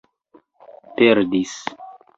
perdis 0.95 1.55